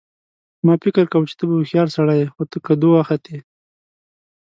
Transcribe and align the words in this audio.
ما 0.65 0.73
فکر 0.83 1.05
کاوه 1.11 1.27
چې 1.29 1.35
ته 1.39 1.43
به 1.47 1.53
هوښیار 1.57 1.87
سړی 1.95 2.15
یې 2.21 2.31
خو 2.33 2.43
ته 2.51 2.57
کدو 2.67 2.87
وختې 2.95 3.37